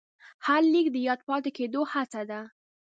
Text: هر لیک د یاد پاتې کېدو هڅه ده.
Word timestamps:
هر 0.45 0.61
لیک 0.73 0.87
د 0.91 0.97
یاد 1.07 1.19
پاتې 1.29 1.49
کېدو 1.57 1.81
هڅه 1.91 2.21
ده. 2.29 2.41